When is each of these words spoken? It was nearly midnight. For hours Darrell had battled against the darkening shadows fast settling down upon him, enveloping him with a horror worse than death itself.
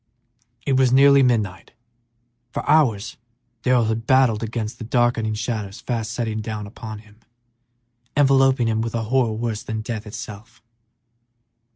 It 0.65 0.77
was 0.77 0.91
nearly 0.91 1.21
midnight. 1.21 1.73
For 2.49 2.67
hours 2.67 3.17
Darrell 3.61 3.85
had 3.85 4.07
battled 4.07 4.41
against 4.41 4.79
the 4.79 4.83
darkening 4.83 5.35
shadows 5.35 5.79
fast 5.79 6.11
settling 6.11 6.41
down 6.41 6.65
upon 6.65 6.97
him, 7.05 7.17
enveloping 8.17 8.67
him 8.67 8.81
with 8.81 8.95
a 8.95 9.03
horror 9.03 9.33
worse 9.33 9.61
than 9.61 9.81
death 9.81 10.07
itself. 10.07 10.59